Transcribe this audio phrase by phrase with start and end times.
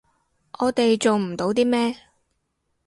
[0.57, 1.95] 我哋做唔到啲咩